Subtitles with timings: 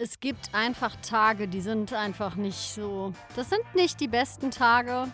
[0.00, 3.12] es gibt einfach Tage, die sind einfach nicht so.
[3.36, 5.08] Das sind nicht die besten Tage.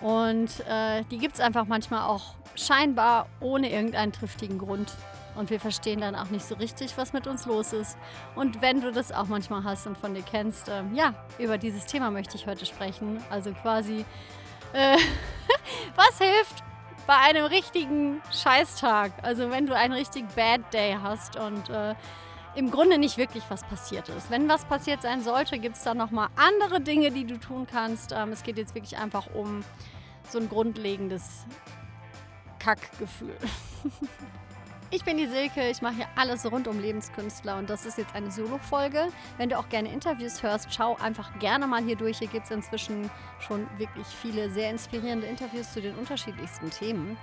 [0.00, 4.92] Und äh, die gibt es einfach manchmal auch scheinbar ohne irgendeinen triftigen Grund.
[5.36, 7.96] Und wir verstehen dann auch nicht so richtig, was mit uns los ist.
[8.34, 11.86] Und wenn du das auch manchmal hast und von dir kennst, äh, ja, über dieses
[11.86, 13.22] Thema möchte ich heute sprechen.
[13.30, 14.04] Also quasi,
[14.72, 14.96] äh,
[15.94, 16.64] was hilft
[17.06, 19.12] bei einem richtigen Scheißtag?
[19.22, 21.94] Also wenn du einen richtig Bad Day hast und äh,
[22.56, 24.30] im Grunde nicht wirklich was passiert ist.
[24.30, 28.12] Wenn was passiert sein sollte, gibt es dann nochmal andere Dinge, die du tun kannst.
[28.12, 29.62] Ähm, es geht jetzt wirklich einfach um
[30.28, 31.46] so ein grundlegendes
[32.58, 33.36] Kackgefühl.
[34.92, 38.14] Ich bin die Silke, ich mache hier alles rund um Lebenskünstler und das ist jetzt
[38.14, 39.08] eine Solo-Folge.
[39.36, 42.18] Wenn du auch gerne Interviews hörst, schau einfach gerne mal hier durch.
[42.20, 47.18] Hier gibt es inzwischen schon wirklich viele sehr inspirierende Interviews zu den unterschiedlichsten Themen.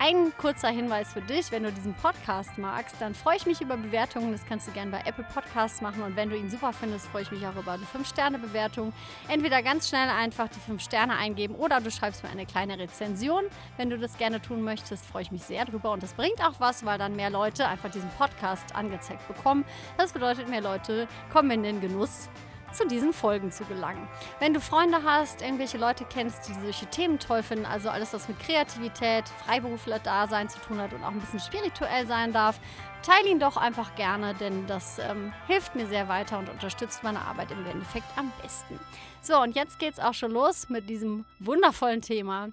[0.00, 3.76] Ein kurzer Hinweis für dich, wenn du diesen Podcast magst, dann freue ich mich über
[3.76, 4.30] Bewertungen.
[4.30, 6.02] Das kannst du gerne bei Apple Podcasts machen.
[6.02, 8.92] Und wenn du ihn super findest, freue ich mich auch über eine 5-Sterne-Bewertung.
[9.26, 13.42] Entweder ganz schnell einfach die 5 Sterne eingeben oder du schreibst mir eine kleine Rezension.
[13.76, 15.90] Wenn du das gerne tun möchtest, freue ich mich sehr drüber.
[15.90, 19.64] Und das bringt auch was, weil dann mehr Leute einfach diesen Podcast angezeigt bekommen.
[19.96, 22.28] Das bedeutet, mehr Leute kommen in den Genuss
[22.72, 24.08] zu diesen Folgen zu gelangen.
[24.40, 28.28] Wenn du Freunde hast, irgendwelche Leute kennst, die solche Themen toll finden, also alles, was
[28.28, 32.60] mit Kreativität, Freiberufler-Dasein zu tun hat und auch ein bisschen spirituell sein darf,
[33.02, 37.20] teile ihn doch einfach gerne, denn das ähm, hilft mir sehr weiter und unterstützt meine
[37.20, 38.78] Arbeit im Endeffekt am besten.
[39.22, 42.50] So, und jetzt geht's auch schon los mit diesem wundervollen Thema.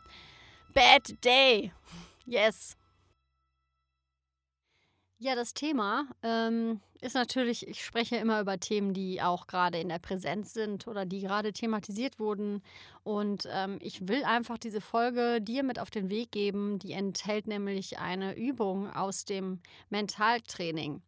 [0.74, 1.72] Bad Day.
[2.26, 2.76] Yes.
[5.18, 9.88] Ja, das Thema ähm, ist natürlich, ich spreche immer über Themen, die auch gerade in
[9.88, 12.62] der Präsenz sind oder die gerade thematisiert wurden.
[13.04, 16.80] Und ähm, ich will einfach diese Folge dir mit auf den Weg geben.
[16.80, 21.02] Die enthält nämlich eine Übung aus dem Mentaltraining.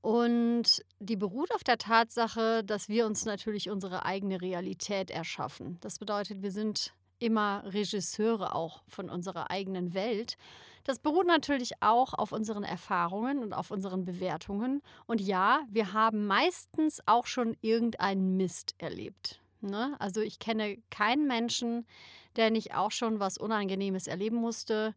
[0.00, 5.78] Und die beruht auf der Tatsache, dass wir uns natürlich unsere eigene Realität erschaffen.
[5.80, 10.36] Das bedeutet, wir sind immer Regisseure auch von unserer eigenen Welt.
[10.84, 14.82] Das beruht natürlich auch auf unseren Erfahrungen und auf unseren Bewertungen.
[15.06, 19.40] Und ja, wir haben meistens auch schon irgendeinen Mist erlebt.
[19.62, 19.96] Ne?
[19.98, 21.86] Also ich kenne keinen Menschen,
[22.36, 24.94] der nicht auch schon was Unangenehmes erleben musste.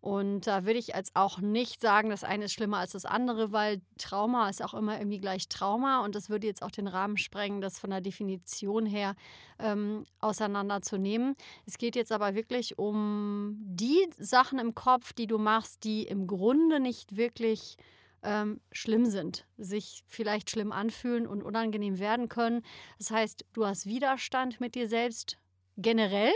[0.00, 3.52] Und da würde ich jetzt auch nicht sagen, das eine ist schlimmer als das andere,
[3.52, 7.18] weil Trauma ist auch immer irgendwie gleich Trauma und das würde jetzt auch den Rahmen
[7.18, 9.14] sprengen, das von der Definition her
[9.58, 11.36] ähm, auseinanderzunehmen.
[11.66, 16.26] Es geht jetzt aber wirklich um die Sachen im Kopf, die du machst, die im
[16.26, 17.76] Grunde nicht wirklich
[18.22, 22.62] ähm, schlimm sind, sich vielleicht schlimm anfühlen und unangenehm werden können.
[22.96, 25.36] Das heißt, du hast Widerstand mit dir selbst
[25.76, 26.32] generell,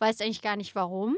[0.00, 1.16] weißt eigentlich gar nicht warum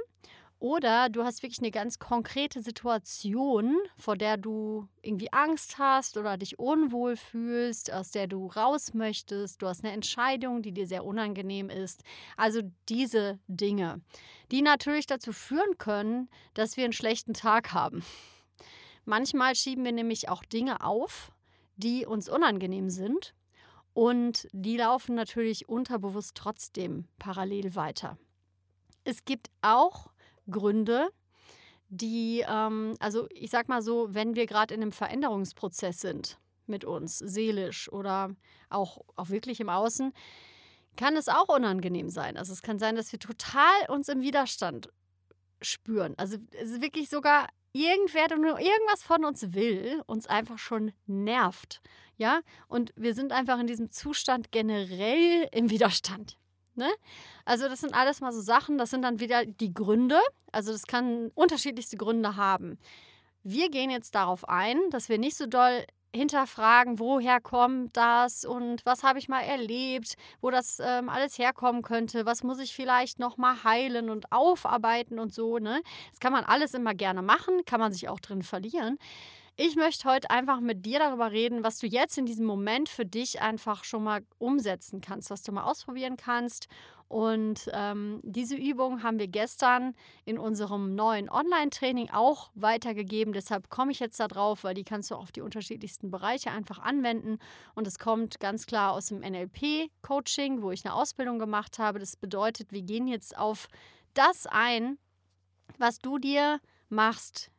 [0.63, 6.37] oder du hast wirklich eine ganz konkrete Situation, vor der du irgendwie Angst hast oder
[6.37, 9.61] dich unwohl fühlst, aus der du raus möchtest.
[9.61, 12.05] Du hast eine Entscheidung, die dir sehr unangenehm ist.
[12.37, 14.03] Also diese Dinge,
[14.53, 18.05] die natürlich dazu führen können, dass wir einen schlechten Tag haben.
[19.05, 21.33] Manchmal schieben wir nämlich auch Dinge auf,
[21.75, 23.35] die uns unangenehm sind.
[23.95, 28.17] Und die laufen natürlich unterbewusst trotzdem parallel weiter.
[29.03, 30.12] Es gibt auch
[30.51, 31.11] Gründe,
[31.89, 36.85] die, ähm, also ich sag mal so, wenn wir gerade in einem Veränderungsprozess sind mit
[36.85, 38.35] uns, seelisch oder
[38.71, 40.13] auch, auch wirklich im Außen,
[40.97, 42.37] kann es auch unangenehm sein.
[42.37, 44.91] Also es kann sein, dass wir total uns im Widerstand
[45.61, 46.15] spüren.
[46.17, 50.93] Also es ist wirklich sogar irgendwer, der nur irgendwas von uns will, uns einfach schon
[51.07, 51.81] nervt.
[52.17, 56.39] Ja, und wir sind einfach in diesem Zustand generell im Widerstand.
[56.75, 56.91] Ne?
[57.45, 60.19] Also das sind alles mal so Sachen, das sind dann wieder die Gründe.
[60.53, 62.79] Also das kann unterschiedlichste Gründe haben.
[63.43, 65.85] Wir gehen jetzt darauf ein, dass wir nicht so doll
[66.15, 71.83] hinterfragen, woher kommt das und was habe ich mal erlebt, wo das ähm, alles herkommen
[71.83, 75.59] könnte, was muss ich vielleicht noch mal heilen und aufarbeiten und so.
[75.59, 75.81] Ne?
[76.11, 78.99] Das kann man alles immer gerne machen, kann man sich auch drin verlieren.
[79.57, 83.05] Ich möchte heute einfach mit dir darüber reden, was du jetzt in diesem Moment für
[83.05, 86.69] dich einfach schon mal umsetzen kannst, was du mal ausprobieren kannst.
[87.07, 89.95] Und ähm, diese Übung haben wir gestern
[90.25, 93.35] in unserem neuen Online-Training auch weitergegeben.
[93.35, 96.79] Deshalb komme ich jetzt da drauf, weil die kannst du auf die unterschiedlichsten Bereiche einfach
[96.79, 97.37] anwenden.
[97.75, 101.99] Und es kommt ganz klar aus dem NLP-Coaching, wo ich eine Ausbildung gemacht habe.
[101.99, 103.69] Das bedeutet, wir gehen jetzt auf
[104.15, 104.97] das ein,
[105.77, 106.59] was du dir
[106.89, 107.51] machst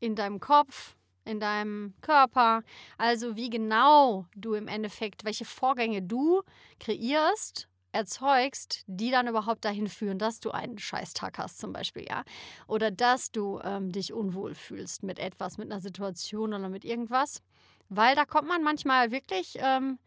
[0.00, 0.96] in deinem Kopf,
[1.30, 2.62] in deinem Körper.
[2.98, 6.42] Also wie genau du im Endeffekt, welche Vorgänge du
[6.78, 12.22] kreierst, erzeugst, die dann überhaupt dahin führen, dass du einen Scheißtag hast zum Beispiel, ja.
[12.68, 17.42] Oder dass du ähm, dich unwohl fühlst mit etwas, mit einer Situation oder mit irgendwas.
[17.88, 19.98] Weil da kommt man manchmal wirklich ähm,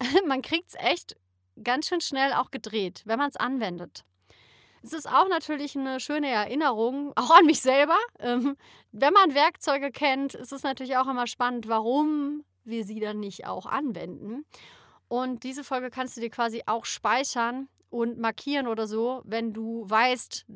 [0.26, 1.16] man kriegt es echt
[1.62, 4.04] ganz schön schnell auch gedreht, wenn man es anwendet.
[4.82, 7.96] Es ist auch natürlich eine schöne Erinnerung, auch an mich selber.
[8.18, 8.56] Ähm,
[8.92, 13.46] wenn man Werkzeuge kennt, ist es natürlich auch immer spannend, warum wir sie dann nicht
[13.46, 14.44] auch anwenden.
[15.08, 19.88] Und diese Folge kannst du dir quasi auch speichern und markieren oder so, wenn du
[19.88, 20.46] weißt,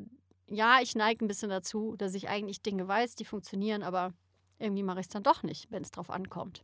[0.47, 4.13] ja, ich neige ein bisschen dazu, dass ich eigentlich Dinge weiß, die funktionieren, aber
[4.59, 6.63] irgendwie mache ich es dann doch nicht, wenn es drauf ankommt.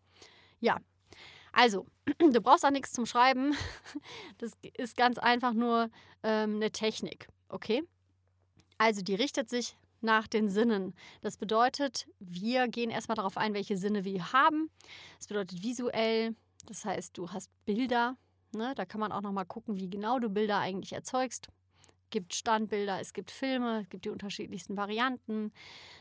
[0.59, 0.77] Ja,
[1.51, 1.87] also,
[2.19, 3.55] du brauchst auch nichts zum Schreiben.
[4.37, 5.89] Das ist ganz einfach nur
[6.23, 7.83] ähm, eine Technik, okay?
[8.77, 10.93] Also, die richtet sich nach den Sinnen.
[11.21, 14.69] Das bedeutet, wir gehen erstmal darauf ein, welche Sinne wir haben.
[15.17, 16.35] Das bedeutet visuell,
[16.65, 18.15] das heißt, du hast Bilder.
[18.53, 18.73] Ne?
[18.75, 21.49] Da kann man auch nochmal gucken, wie genau du Bilder eigentlich erzeugst.
[21.81, 25.51] Es gibt Standbilder, es gibt Filme, es gibt die unterschiedlichsten Varianten.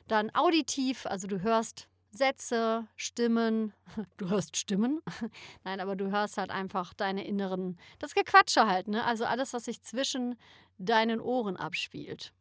[0.07, 3.73] Dann auditiv, also du hörst Sätze, Stimmen.
[4.17, 5.01] Du hörst Stimmen?
[5.65, 9.05] Nein, aber du hörst halt einfach deine inneren, das Gequatsche halt, ne?
[9.05, 10.37] Also alles, was sich zwischen
[10.79, 12.33] deinen Ohren abspielt.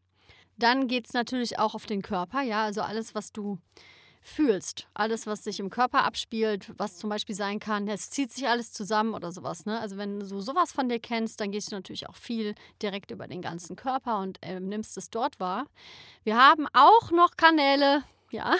[0.57, 3.59] Dann geht es natürlich auch auf den Körper, ja, also alles, was du
[4.27, 8.47] fühlst, alles, was sich im Körper abspielt, was zum Beispiel sein kann, es zieht sich
[8.47, 9.65] alles zusammen oder sowas.
[9.65, 9.79] Ne?
[9.79, 13.27] Also wenn du sowas von dir kennst, dann gehst du natürlich auch viel direkt über
[13.27, 15.65] den ganzen Körper und äh, nimmst es dort wahr.
[16.23, 18.55] Wir haben auch noch Kanäle, ja,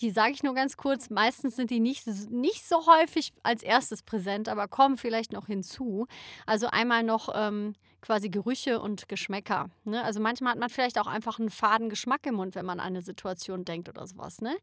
[0.00, 1.10] die sage ich nur ganz kurz.
[1.10, 6.06] Meistens sind die nicht, nicht so häufig als erstes präsent, aber kommen vielleicht noch hinzu.
[6.46, 7.74] Also einmal noch ähm,
[8.04, 9.70] quasi Gerüche und Geschmäcker.
[9.84, 10.04] Ne?
[10.04, 12.88] Also manchmal hat man vielleicht auch einfach einen faden Geschmack im Mund, wenn man an
[12.88, 14.42] eine Situation denkt oder sowas.
[14.42, 14.54] Ne?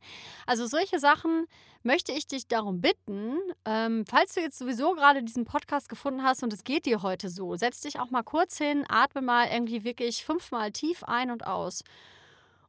[0.45, 1.47] Also solche Sachen
[1.81, 6.43] möchte ich dich darum bitten, ähm, falls du jetzt sowieso gerade diesen Podcast gefunden hast
[6.43, 9.83] und es geht dir heute so, setz dich auch mal kurz hin, atme mal irgendwie
[9.83, 11.83] wirklich fünfmal tief ein und aus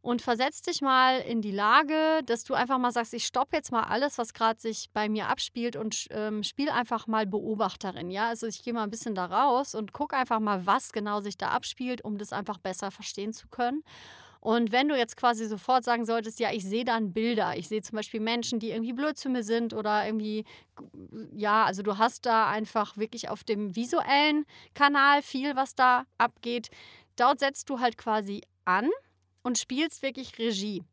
[0.02, 3.70] und versetz dich mal in die Lage, dass du einfach mal sagst, ich stoppe jetzt
[3.70, 8.10] mal alles, was gerade sich bei mir abspielt und ähm, spiel einfach mal Beobachterin.
[8.10, 11.20] Ja, also ich gehe mal ein bisschen da raus und gucke einfach mal, was genau
[11.20, 13.84] sich da abspielt, um das einfach besser verstehen zu können.
[14.40, 17.80] Und wenn du jetzt quasi sofort sagen solltest, ja, ich sehe dann Bilder, ich sehe
[17.80, 20.44] zum Beispiel Menschen, die irgendwie blöd zu mir sind oder irgendwie,
[21.32, 26.70] ja, also du hast da einfach wirklich auf dem visuellen Kanal viel, was da abgeht.
[27.14, 28.90] Dort setzt du halt quasi an
[29.42, 30.84] und spielst wirklich Regie.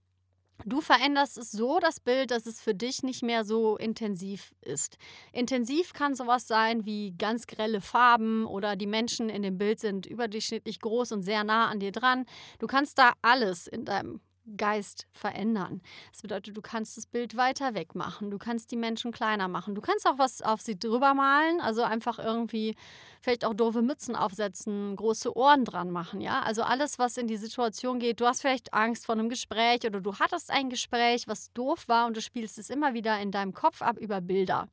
[0.65, 4.97] Du veränderst es so, das Bild, dass es für dich nicht mehr so intensiv ist.
[5.31, 10.05] Intensiv kann sowas sein wie ganz grelle Farben oder die Menschen in dem Bild sind
[10.05, 12.25] überdurchschnittlich groß und sehr nah an dir dran.
[12.59, 14.19] Du kannst da alles in deinem
[14.57, 15.81] Geist verändern.
[16.11, 19.75] Das bedeutet, du kannst das Bild weiter weg machen, du kannst die Menschen kleiner machen,
[19.75, 22.75] du kannst auch was auf sie drüber malen, also einfach irgendwie
[23.21, 26.41] vielleicht auch doofe Mützen aufsetzen, große Ohren dran machen, ja?
[26.41, 28.21] Also alles, was in die Situation geht.
[28.21, 32.07] Du hast vielleicht Angst vor einem Gespräch oder du hattest ein Gespräch, was doof war
[32.07, 34.67] und du spielst es immer wieder in deinem Kopf ab über Bilder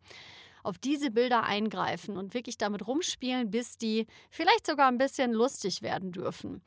[0.67, 5.81] auf diese Bilder eingreifen und wirklich damit rumspielen, bis die vielleicht sogar ein bisschen lustig
[5.81, 6.61] werden dürfen.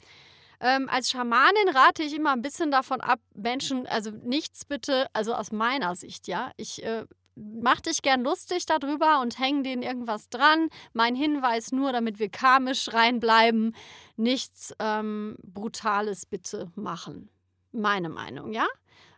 [0.59, 5.33] Ähm, als Schamanin rate ich immer ein bisschen davon ab, Menschen, also nichts bitte, also
[5.33, 6.51] aus meiner Sicht, ja.
[6.57, 10.69] Ich äh, mach dich gern lustig darüber und häng denen irgendwas dran.
[10.93, 13.75] Mein Hinweis nur, damit wir karmisch reinbleiben,
[14.17, 17.29] nichts ähm, Brutales bitte machen.
[17.71, 18.67] Meine Meinung, ja?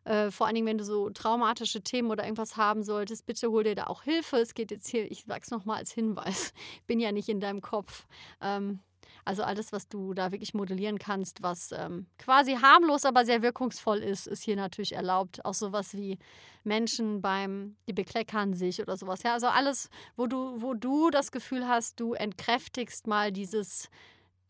[0.03, 3.63] Äh, vor allen Dingen, wenn du so traumatische Themen oder irgendwas haben solltest, bitte hol
[3.63, 4.37] dir da auch Hilfe.
[4.37, 6.53] Es geht jetzt hier, ich sag's nochmal als Hinweis,
[6.87, 8.07] bin ja nicht in deinem Kopf.
[8.41, 8.79] Ähm,
[9.25, 13.99] also alles, was du da wirklich modellieren kannst, was ähm, quasi harmlos, aber sehr wirkungsvoll
[13.99, 15.43] ist, ist hier natürlich erlaubt.
[15.45, 16.17] Auch sowas wie
[16.63, 19.23] Menschen beim, die bekleckern sich oder sowas.
[19.23, 23.89] Ja, also alles, wo du, wo du das Gefühl hast, du entkräftigst mal dieses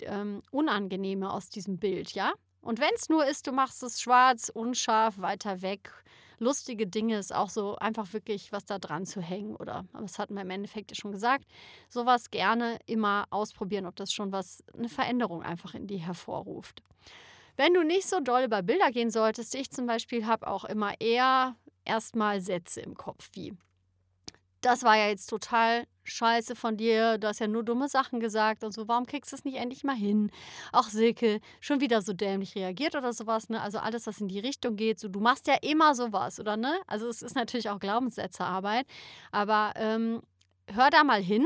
[0.02, 2.34] ähm, Unangenehme aus diesem Bild, ja?
[2.62, 5.92] Und wenn es nur ist, du machst es schwarz, unscharf, weiter weg
[6.42, 10.34] lustige Dinge ist auch so einfach wirklich was da dran zu hängen oder, das hatten
[10.34, 11.46] wir im Endeffekt ja schon gesagt,
[11.88, 16.82] sowas gerne immer ausprobieren, ob das schon was, eine Veränderung einfach in dir hervorruft.
[17.58, 21.00] Wenn du nicht so doll über Bilder gehen solltest, ich zum Beispiel habe auch immer
[21.00, 21.56] eher
[21.86, 23.54] erstmal Sätze im Kopf wie
[24.62, 28.64] das war ja jetzt total scheiße von dir, du hast ja nur dumme Sachen gesagt
[28.64, 30.32] und so, warum kriegst du es nicht endlich mal hin?
[30.72, 33.62] Auch Silke, schon wieder so dämlich reagiert oder sowas, ne?
[33.62, 36.80] Also alles, was in die Richtung geht, so, du machst ja immer sowas, oder ne?
[36.88, 38.86] Also es ist natürlich auch Glaubenssätzearbeit,
[39.32, 40.22] aber ähm,
[40.68, 41.46] hör da mal hin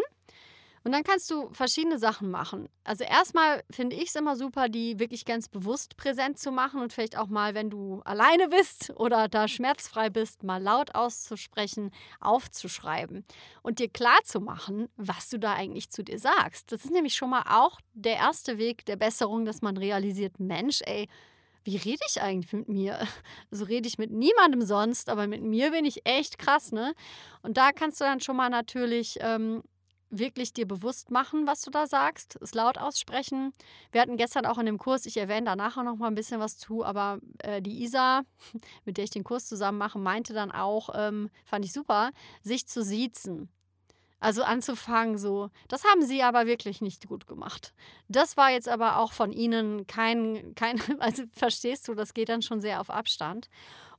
[0.85, 2.69] und dann kannst du verschiedene Sachen machen.
[2.83, 6.93] Also erstmal finde ich es immer super, die wirklich ganz bewusst präsent zu machen und
[6.93, 11.89] vielleicht auch mal, wenn du alleine bist oder da schmerzfrei bist, mal laut auszusprechen,
[12.21, 13.25] aufzuschreiben
[13.63, 16.71] und dir klar zu machen, was du da eigentlich zu dir sagst.
[16.71, 20.81] Das ist nämlich schon mal auch der erste Weg der Besserung, dass man realisiert, Mensch,
[20.85, 21.09] ey,
[21.63, 22.99] wie rede ich eigentlich mit mir?
[23.49, 26.93] So rede ich mit niemandem sonst, aber mit mir bin ich echt krass, ne?
[27.41, 29.63] Und da kannst du dann schon mal natürlich ähm,
[30.17, 33.53] wirklich dir bewusst machen, was du da sagst, es laut aussprechen.
[33.91, 36.39] Wir hatten gestern auch in dem Kurs, ich erwähne da nachher noch mal ein bisschen
[36.39, 38.23] was zu, aber äh, die Isa,
[38.85, 42.67] mit der ich den Kurs zusammen mache, meinte dann auch, ähm, fand ich super, sich
[42.67, 43.49] zu siezen.
[44.19, 45.49] Also anzufangen so.
[45.67, 47.73] Das haben sie aber wirklich nicht gut gemacht.
[48.07, 52.41] Das war jetzt aber auch von ihnen kein, kein also verstehst du, das geht dann
[52.41, 53.49] schon sehr auf Abstand.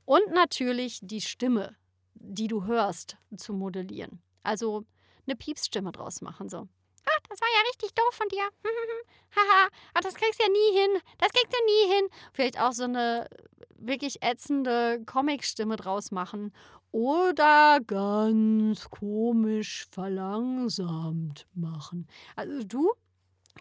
[0.05, 1.75] Und natürlich die Stimme,
[2.15, 4.21] die du hörst, zu modellieren.
[4.43, 4.85] Also
[5.27, 6.49] eine Piepsstimme draus machen.
[6.49, 6.67] So.
[7.05, 8.43] Ah, das war ja richtig doof von dir.
[9.35, 11.01] Haha, ah, das kriegst du ja nie hin.
[11.19, 12.07] Das kriegst du nie hin.
[12.33, 13.27] Vielleicht auch so eine
[13.75, 16.53] wirklich ätzende Comicstimme draus machen.
[16.91, 22.07] Oder ganz komisch verlangsamt machen.
[22.35, 22.91] Also du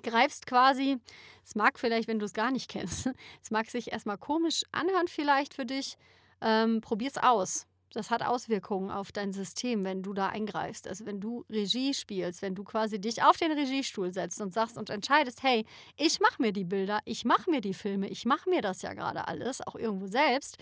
[0.03, 0.99] greifst quasi,
[1.45, 3.09] es mag vielleicht, wenn du es gar nicht kennst,
[3.43, 5.97] es mag sich erstmal komisch anhören vielleicht für dich.
[6.41, 10.89] Ähm, probier's aus das hat Auswirkungen auf dein System, wenn du da eingreifst.
[10.89, 14.77] Also wenn du Regie spielst, wenn du quasi dich auf den Regiestuhl setzt und sagst
[14.77, 15.65] und entscheidest, hey,
[15.97, 18.93] ich mache mir die Bilder, ich mache mir die Filme, ich mache mir das ja
[18.95, 20.59] gerade alles, auch irgendwo selbst.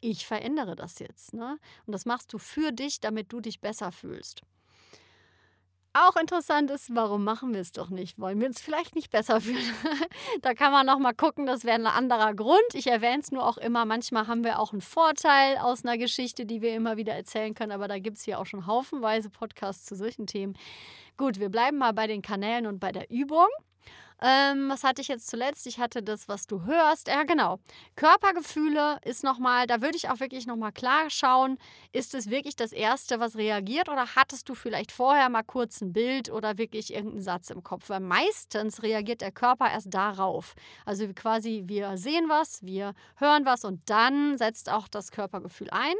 [0.00, 1.34] Ich verändere das jetzt.
[1.34, 1.58] Ne?
[1.86, 4.42] Und das machst du für dich, damit du dich besser fühlst
[6.06, 8.18] auch interessant ist, warum machen wir es doch nicht?
[8.18, 9.74] Wollen wir uns vielleicht nicht besser fühlen?
[10.42, 12.74] da kann man noch mal gucken, das wäre ein anderer Grund.
[12.74, 16.46] Ich erwähne es nur auch immer, manchmal haben wir auch einen Vorteil aus einer Geschichte,
[16.46, 19.86] die wir immer wieder erzählen können, aber da gibt es hier auch schon haufenweise Podcasts
[19.86, 20.56] zu solchen Themen.
[21.16, 23.48] Gut, wir bleiben mal bei den Kanälen und bei der Übung.
[24.20, 25.66] Ähm, was hatte ich jetzt zuletzt?
[25.66, 27.08] Ich hatte das, was du hörst.
[27.08, 27.58] Ja, genau.
[27.96, 31.58] Körpergefühle ist nochmal, da würde ich auch wirklich nochmal klar schauen,
[31.92, 35.92] ist es wirklich das Erste, was reagiert oder hattest du vielleicht vorher mal kurz ein
[35.92, 37.88] Bild oder wirklich irgendeinen Satz im Kopf?
[37.90, 40.54] Weil meistens reagiert der Körper erst darauf.
[40.84, 45.94] Also quasi, wir sehen was, wir hören was und dann setzt auch das Körpergefühl ein.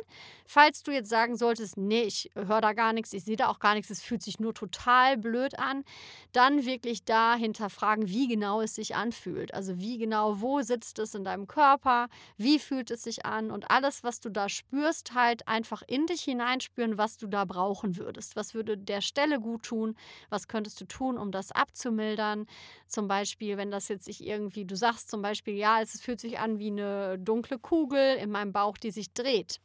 [0.47, 3.61] Falls du jetzt sagen solltest, nee, ich höre da gar nichts, ich sehe da auch
[3.61, 5.85] gar nichts, es fühlt sich nur total blöd an,
[6.33, 9.55] dann wirklich da hinterfragen, wie genau es sich anfühlt.
[9.55, 13.71] Also wie genau, wo sitzt es in deinem Körper, wie fühlt es sich an und
[13.71, 18.37] alles, was du da spürst, halt einfach in dich hineinspüren, was du da brauchen würdest.
[18.37, 19.97] Was würde der Stelle gut tun?
[20.31, 22.47] Was könntest du tun, um das abzumildern?
[22.87, 26.39] Zum Beispiel, wenn das jetzt sich irgendwie, du sagst zum Beispiel, ja, es fühlt sich
[26.39, 29.61] an wie eine dunkle Kugel in meinem Bauch, die sich dreht.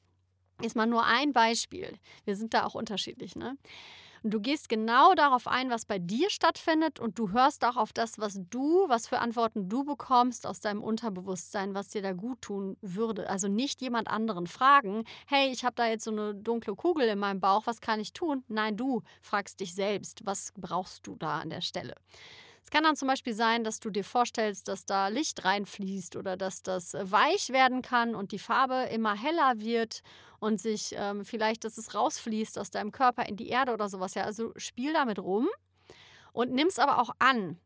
[0.62, 1.98] Ist mal nur ein Beispiel.
[2.26, 3.58] Wir sind da auch unterschiedlich, ne?
[4.24, 7.92] Und du gehst genau darauf ein, was bei dir stattfindet und du hörst auch auf
[7.92, 12.42] das, was du, was für Antworten du bekommst aus deinem Unterbewusstsein, was dir da gut
[12.42, 13.30] tun würde.
[13.30, 17.20] Also nicht jemand anderen fragen, hey, ich habe da jetzt so eine dunkle Kugel in
[17.20, 18.44] meinem Bauch, was kann ich tun?
[18.48, 21.96] Nein, du fragst dich selbst, was brauchst du da an der Stelle?
[22.64, 26.38] Es kann dann zum Beispiel sein, dass du dir vorstellst, dass da Licht reinfließt oder
[26.38, 30.02] dass das weich werden kann und die Farbe immer heller wird
[30.40, 34.14] und sich ähm, vielleicht, dass es rausfließt aus deinem Körper in die Erde oder sowas.
[34.16, 35.48] Ja, also spiel damit rum
[36.32, 37.60] und nimm es aber auch an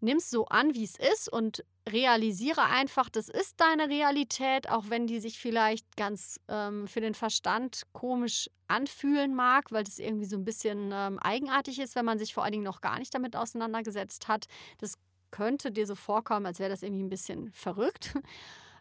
[0.00, 4.84] nimm es so an, wie es ist und realisiere einfach, das ist deine Realität, auch
[4.88, 10.26] wenn die sich vielleicht ganz ähm, für den Verstand komisch anfühlen mag, weil das irgendwie
[10.26, 13.14] so ein bisschen ähm, eigenartig ist, wenn man sich vor allen Dingen noch gar nicht
[13.14, 14.46] damit auseinandergesetzt hat.
[14.78, 14.94] Das
[15.30, 18.14] könnte dir so vorkommen, als wäre das irgendwie ein bisschen verrückt.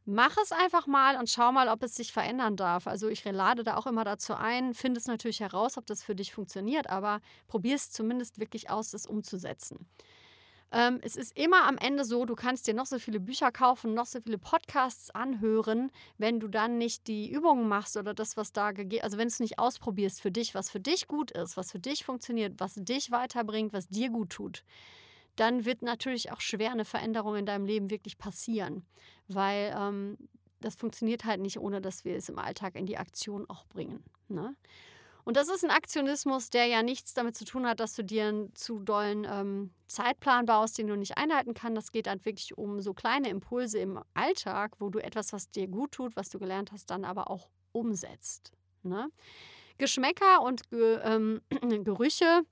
[0.07, 2.85] Mach es einfach mal und schau mal, ob es sich verändern darf.
[2.85, 6.13] Also ich lade da auch immer dazu ein, finde es natürlich heraus, ob das für
[6.13, 9.87] dich funktioniert, aber probier es zumindest wirklich aus, es umzusetzen.
[10.71, 13.93] Ähm, es ist immer am Ende so, du kannst dir noch so viele Bücher kaufen,
[13.93, 18.51] noch so viele Podcasts anhören, wenn du dann nicht die Übungen machst oder das, was
[18.51, 21.55] da gegeben, also wenn du es nicht ausprobierst für dich, was für dich gut ist,
[21.55, 24.63] was für dich funktioniert, was dich weiterbringt, was dir gut tut,
[25.35, 28.85] dann wird natürlich auch schwer eine Veränderung in deinem Leben wirklich passieren,
[29.27, 30.17] weil ähm,
[30.61, 34.03] das funktioniert halt nicht, ohne dass wir es im Alltag in die Aktion auch bringen.
[34.29, 34.55] Ne?
[35.25, 38.27] Und das ist ein Aktionismus, der ja nichts damit zu tun hat, dass du dir
[38.27, 41.77] einen zu dollen ähm, Zeitplan baust, den du nicht einhalten kannst.
[41.77, 45.67] Das geht halt wirklich um so kleine Impulse im Alltag, wo du etwas, was dir
[45.67, 48.51] gut tut, was du gelernt hast, dann aber auch umsetzt.
[48.83, 49.09] Ne?
[49.79, 51.41] Geschmäcker und Ge ähm,
[51.83, 52.43] Gerüche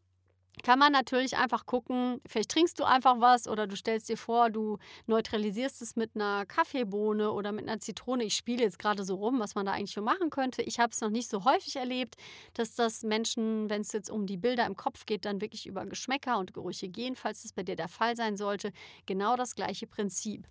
[0.62, 4.52] kann man natürlich einfach gucken, vielleicht trinkst du einfach was oder du stellst dir vor,
[4.52, 8.24] du neutralisierst es mit einer Kaffeebohne oder mit einer Zitrone.
[8.24, 10.62] Ich spiele jetzt gerade so rum, was man da eigentlich für machen könnte.
[10.62, 12.16] Ich habe es noch nicht so häufig erlebt,
[12.54, 15.86] dass das Menschen, wenn es jetzt um die Bilder im Kopf geht, dann wirklich über
[15.86, 18.72] Geschmäcker und Gerüche gehen, falls das bei dir der Fall sein sollte.
[19.08, 20.48] Genau das gleiche Prinzip.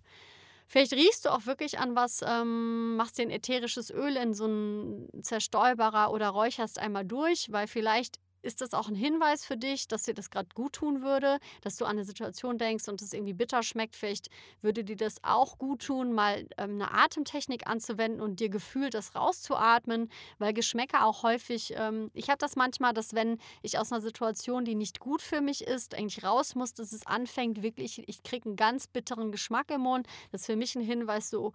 [0.67, 4.45] Vielleicht riechst du auch wirklich an was, ähm, machst dir ein ätherisches Öl in so
[4.45, 9.87] einen Zerstäuberer oder räucherst einmal durch, weil vielleicht ist das auch ein Hinweis für dich,
[9.87, 13.13] dass dir das gerade gut tun würde, dass du an eine Situation denkst und es
[13.13, 13.95] irgendwie bitter schmeckt?
[13.95, 14.29] Vielleicht
[14.61, 19.15] würde dir das auch gut tun, mal ähm, eine Atemtechnik anzuwenden und dir gefühlt das
[19.15, 20.09] rauszuatmen,
[20.39, 24.65] weil Geschmäcker auch häufig, ähm, ich habe das manchmal, dass wenn ich aus einer Situation,
[24.65, 28.49] die nicht gut für mich ist, eigentlich raus muss, dass es anfängt, wirklich, ich kriege
[28.49, 30.07] einen ganz bitteren Geschmack im Mund.
[30.31, 31.53] Das ist für mich ein Hinweis so,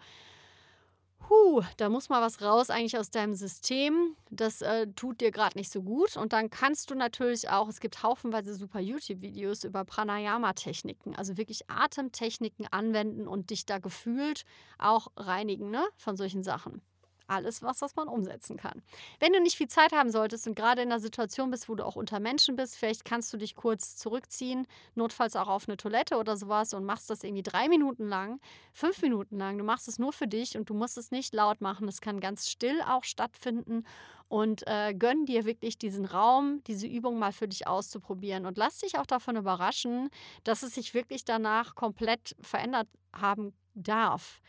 [1.28, 4.16] Huh, da muss mal was raus eigentlich aus deinem System.
[4.30, 6.16] Das äh, tut dir gerade nicht so gut.
[6.16, 11.68] Und dann kannst du natürlich auch, es gibt haufenweise super YouTube-Videos über Pranayama-Techniken, also wirklich
[11.68, 14.44] Atemtechniken anwenden und dich da gefühlt
[14.78, 16.80] auch reinigen ne, von solchen Sachen
[17.28, 18.82] alles was, was man umsetzen kann.
[19.20, 21.84] Wenn du nicht viel Zeit haben solltest und gerade in einer Situation bist, wo du
[21.84, 26.16] auch unter Menschen bist, vielleicht kannst du dich kurz zurückziehen, notfalls auch auf eine Toilette
[26.16, 28.40] oder sowas und machst das irgendwie drei Minuten lang,
[28.72, 29.58] fünf Minuten lang.
[29.58, 31.88] Du machst es nur für dich und du musst es nicht laut machen.
[31.88, 33.84] Es kann ganz still auch stattfinden
[34.28, 38.78] und äh, gönn dir wirklich diesen Raum, diese Übung mal für dich auszuprobieren und lass
[38.78, 40.10] dich auch davon überraschen,
[40.44, 44.40] dass es sich wirklich danach komplett verändert haben darf.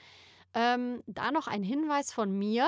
[0.54, 2.68] Ähm, da noch ein Hinweis von mir.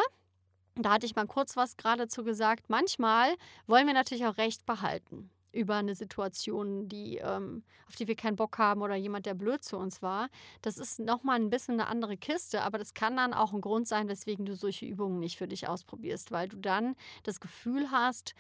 [0.76, 2.70] Da hatte ich mal kurz was geradezu gesagt.
[2.70, 3.36] Manchmal
[3.68, 8.36] wollen wir natürlich auch Recht behalten über eine Situation, die, ähm, auf die wir keinen
[8.36, 10.30] Bock haben oder jemand, der blöd zu uns war.
[10.62, 13.88] Das ist nochmal ein bisschen eine andere Kiste, aber das kann dann auch ein Grund
[13.88, 18.34] sein, weswegen du solche Übungen nicht für dich ausprobierst, weil du dann das Gefühl hast,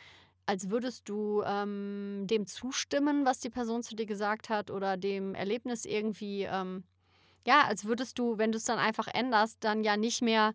[0.45, 5.36] als würdest du ähm, dem zustimmen, was die Person zu dir gesagt hat oder dem
[5.36, 6.83] Erlebnis irgendwie ähm,
[7.45, 10.53] ja, als würdest du, wenn du es dann einfach änderst, dann ja nicht mehr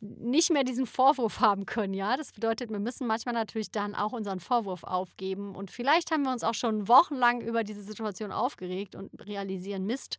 [0.00, 2.16] nicht mehr diesen Vorwurf haben können, ja.
[2.16, 5.54] Das bedeutet, wir müssen manchmal natürlich dann auch unseren Vorwurf aufgeben.
[5.54, 10.18] Und vielleicht haben wir uns auch schon wochenlang über diese Situation aufgeregt und realisieren, Mist,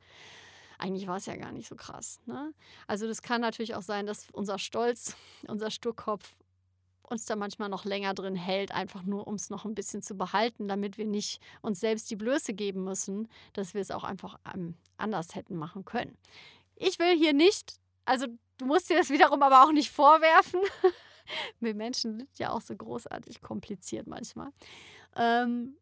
[0.80, 2.20] eigentlich war es ja gar nicht so krass.
[2.26, 2.54] Ne?
[2.86, 5.16] Also das kann natürlich auch sein, dass unser Stolz,
[5.48, 6.36] unser Sturkopf
[7.04, 10.16] uns da manchmal noch länger drin hält, einfach nur um es noch ein bisschen zu
[10.16, 14.38] behalten, damit wir nicht uns selbst die Blöße geben müssen, dass wir es auch einfach
[14.54, 16.18] ähm, anders hätten machen können.
[16.76, 18.28] Ich will hier nicht, also
[18.58, 20.62] du musst dir das wiederum aber auch nicht vorwerfen.
[21.60, 24.52] wir Menschen sind ja auch so großartig kompliziert manchmal.
[25.16, 25.78] Ähm,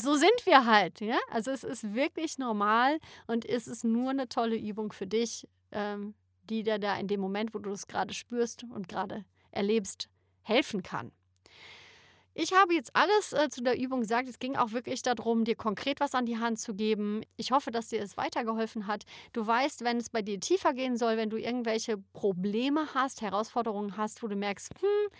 [0.00, 1.18] so sind wir halt, ja.
[1.30, 6.14] Also es ist wirklich normal und es ist nur eine tolle Übung für dich, ähm,
[6.44, 10.08] die dir da in dem Moment, wo du es gerade spürst und gerade erlebst,
[10.42, 11.12] helfen kann.
[12.34, 14.28] Ich habe jetzt alles äh, zu der Übung gesagt.
[14.28, 17.22] Es ging auch wirklich darum, dir konkret was an die Hand zu geben.
[17.36, 19.04] Ich hoffe, dass dir es weitergeholfen hat.
[19.34, 23.98] Du weißt, wenn es bei dir tiefer gehen soll, wenn du irgendwelche Probleme hast, Herausforderungen
[23.98, 25.12] hast, wo du merkst, hm,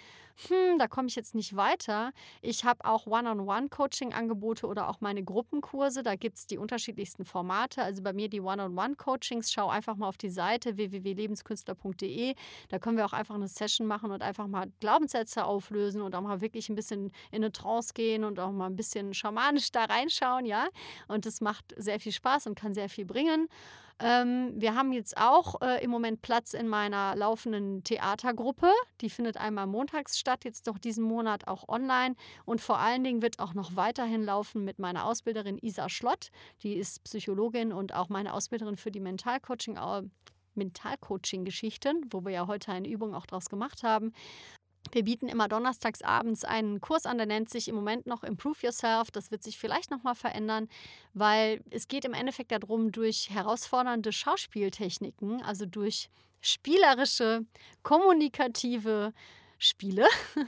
[0.48, 2.12] hm, da komme ich jetzt nicht weiter.
[2.40, 6.02] Ich habe auch One-on-One-Coaching-Angebote oder auch meine Gruppenkurse.
[6.02, 7.82] Da gibt es die unterschiedlichsten Formate.
[7.82, 9.52] Also bei mir die One-on-One-Coachings.
[9.52, 12.34] Schau einfach mal auf die Seite www.lebenskünstler.de.
[12.68, 16.22] Da können wir auch einfach eine Session machen und einfach mal Glaubenssätze auflösen und auch
[16.22, 19.84] mal wirklich ein bisschen in eine Trance gehen und auch mal ein bisschen schamanisch da
[19.84, 20.68] reinschauen, ja.
[21.08, 23.48] Und das macht sehr viel Spaß und kann sehr viel bringen.
[23.98, 28.70] Ähm, wir haben jetzt auch äh, im Moment Platz in meiner laufenden Theatergruppe.
[29.00, 32.14] Die findet einmal montags statt, jetzt noch diesen Monat auch online.
[32.44, 36.30] Und vor allen Dingen wird auch noch weiterhin laufen mit meiner Ausbilderin Isa Schlott.
[36.62, 39.76] Die ist Psychologin und auch meine Ausbilderin für die Mentalcoaching.
[39.76, 40.02] Äh,
[40.54, 44.12] Mentalcoaching-Geschichten, wo wir ja heute eine Übung auch draus gemacht haben.
[44.90, 48.58] Wir bieten immer donnerstags abends einen Kurs an, der nennt sich im Moment noch Improve
[48.62, 49.10] Yourself.
[49.10, 50.68] Das wird sich vielleicht nochmal verändern,
[51.14, 57.46] weil es geht im Endeffekt darum, durch herausfordernde Schauspieltechniken, also durch spielerische,
[57.82, 59.12] kommunikative
[59.58, 60.06] Spiele,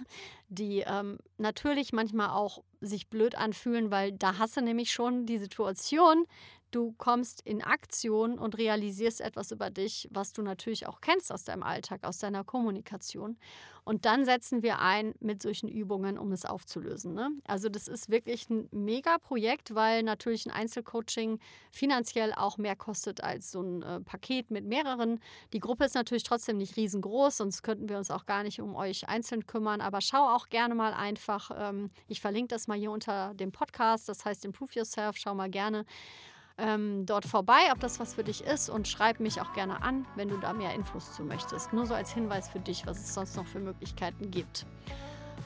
[0.48, 5.38] die ähm, natürlich manchmal auch sich blöd anfühlen, weil da hast du nämlich schon die
[5.38, 6.26] Situation,
[6.74, 11.44] Du kommst in Aktion und realisierst etwas über dich, was du natürlich auch kennst aus
[11.44, 13.36] deinem Alltag, aus deiner Kommunikation.
[13.84, 17.14] Und dann setzen wir ein mit solchen Übungen, um es aufzulösen.
[17.14, 17.30] Ne?
[17.46, 21.38] Also das ist wirklich ein Mega-Projekt, weil natürlich ein Einzelcoaching
[21.70, 25.20] finanziell auch mehr kostet als so ein äh, Paket mit mehreren.
[25.52, 28.74] Die Gruppe ist natürlich trotzdem nicht riesengroß, sonst könnten wir uns auch gar nicht um
[28.74, 29.80] euch einzeln kümmern.
[29.80, 34.08] Aber schau auch gerne mal einfach, ähm, ich verlinke das mal hier unter dem Podcast,
[34.08, 35.84] das heißt Improve Yourself, schau mal gerne
[36.58, 40.06] ähm, dort vorbei, ob das was für dich ist und schreib mich auch gerne an,
[40.14, 41.72] wenn du da mehr Infos zu möchtest.
[41.72, 44.66] Nur so als Hinweis für dich, was es sonst noch für Möglichkeiten gibt.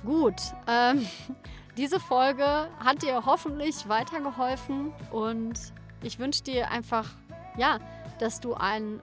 [0.04, 1.06] Gut, ähm,
[1.76, 5.58] diese Folge hat dir hoffentlich weitergeholfen und
[6.02, 7.08] ich wünsche dir einfach,
[7.56, 7.78] ja,
[8.18, 9.00] dass du einen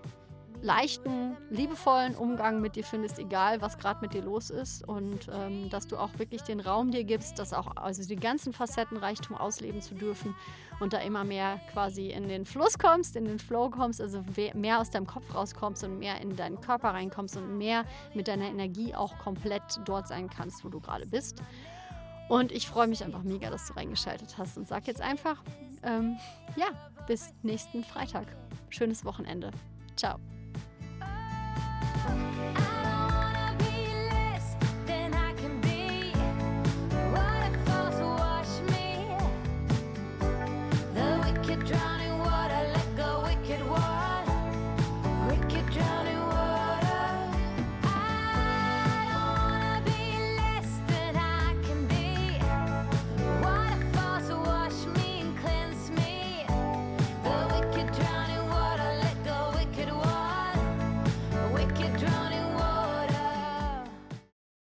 [0.66, 4.86] leichten, liebevollen Umgang mit dir findest, egal was gerade mit dir los ist.
[4.86, 8.52] Und ähm, dass du auch wirklich den Raum dir gibst, dass auch also die ganzen
[8.52, 10.36] Facettenreichtum ausleben zu dürfen
[10.80, 14.24] und da immer mehr quasi in den Fluss kommst, in den Flow kommst, also
[14.56, 18.46] mehr aus deinem Kopf rauskommst und mehr in deinen Körper reinkommst und mehr mit deiner
[18.46, 21.42] Energie auch komplett dort sein kannst, wo du gerade bist.
[22.28, 25.44] Und ich freue mich einfach mega, dass du reingeschaltet hast und sag jetzt einfach,
[25.84, 26.18] ähm,
[26.56, 26.68] ja,
[27.06, 28.26] bis nächsten Freitag.
[28.70, 29.52] Schönes Wochenende.
[29.96, 30.20] Ciao.